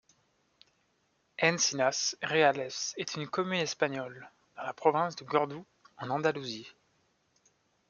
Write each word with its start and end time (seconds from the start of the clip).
Encinas 1.39 2.15
Reales 2.23 2.95
est 2.97 3.13
une 3.15 3.27
commune 3.27 3.59
espagnole, 3.59 4.31
dans 4.55 4.63
la 4.63 4.73
province 4.73 5.15
de 5.15 5.23
Cordoue 5.25 5.63
en 5.99 6.09
Andalousie. 6.09 6.65